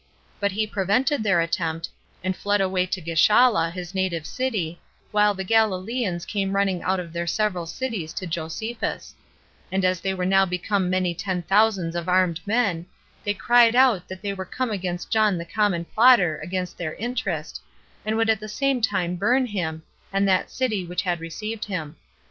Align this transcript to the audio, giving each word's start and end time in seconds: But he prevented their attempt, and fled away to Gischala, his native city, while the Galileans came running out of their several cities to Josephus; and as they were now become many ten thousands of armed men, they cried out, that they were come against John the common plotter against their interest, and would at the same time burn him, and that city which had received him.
But 0.39 0.53
he 0.53 0.65
prevented 0.65 1.21
their 1.21 1.41
attempt, 1.41 1.87
and 2.23 2.35
fled 2.35 2.59
away 2.59 2.87
to 2.87 2.99
Gischala, 3.03 3.69
his 3.71 3.93
native 3.93 4.25
city, 4.25 4.79
while 5.11 5.35
the 5.35 5.43
Galileans 5.43 6.25
came 6.25 6.55
running 6.55 6.81
out 6.81 6.99
of 6.99 7.13
their 7.13 7.27
several 7.27 7.67
cities 7.67 8.11
to 8.13 8.25
Josephus; 8.25 9.13
and 9.71 9.85
as 9.85 10.01
they 10.01 10.15
were 10.15 10.25
now 10.25 10.43
become 10.43 10.89
many 10.89 11.13
ten 11.13 11.43
thousands 11.43 11.95
of 11.95 12.09
armed 12.09 12.39
men, 12.47 12.87
they 13.23 13.35
cried 13.35 13.75
out, 13.75 14.07
that 14.07 14.23
they 14.23 14.33
were 14.33 14.43
come 14.43 14.71
against 14.71 15.11
John 15.11 15.37
the 15.37 15.45
common 15.45 15.85
plotter 15.85 16.39
against 16.39 16.79
their 16.79 16.95
interest, 16.95 17.61
and 18.03 18.17
would 18.17 18.27
at 18.31 18.39
the 18.39 18.49
same 18.49 18.81
time 18.81 19.17
burn 19.17 19.45
him, 19.45 19.83
and 20.11 20.27
that 20.27 20.49
city 20.49 20.83
which 20.83 21.03
had 21.03 21.19
received 21.19 21.65
him. 21.65 21.95